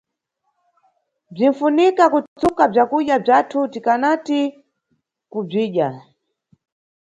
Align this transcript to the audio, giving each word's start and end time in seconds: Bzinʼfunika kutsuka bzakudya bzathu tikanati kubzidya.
Bzinʼfunika 1.33 2.05
kutsuka 2.13 2.63
bzakudya 2.71 3.15
bzathu 3.23 3.59
tikanati 3.71 4.39
kubzidya. 5.31 5.87